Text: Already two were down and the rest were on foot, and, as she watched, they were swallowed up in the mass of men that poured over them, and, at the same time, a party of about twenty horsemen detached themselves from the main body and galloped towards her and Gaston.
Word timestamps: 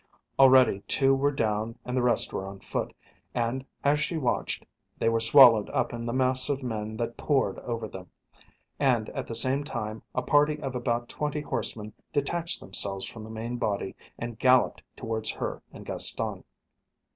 Already 0.39 0.79
two 0.87 1.13
were 1.13 1.31
down 1.31 1.77
and 1.85 1.95
the 1.95 2.01
rest 2.01 2.33
were 2.33 2.47
on 2.47 2.57
foot, 2.59 2.91
and, 3.35 3.63
as 3.83 3.99
she 3.99 4.17
watched, 4.17 4.65
they 4.97 5.07
were 5.09 5.19
swallowed 5.19 5.69
up 5.69 5.93
in 5.93 6.07
the 6.07 6.11
mass 6.11 6.49
of 6.49 6.63
men 6.63 6.97
that 6.97 7.17
poured 7.17 7.59
over 7.59 7.87
them, 7.87 8.09
and, 8.79 9.09
at 9.09 9.27
the 9.27 9.35
same 9.35 9.63
time, 9.63 10.01
a 10.15 10.23
party 10.23 10.59
of 10.59 10.73
about 10.73 11.07
twenty 11.07 11.41
horsemen 11.41 11.93
detached 12.13 12.59
themselves 12.59 13.05
from 13.05 13.23
the 13.23 13.29
main 13.29 13.57
body 13.57 13.95
and 14.17 14.39
galloped 14.39 14.81
towards 14.97 15.29
her 15.29 15.61
and 15.71 15.85
Gaston. 15.85 16.45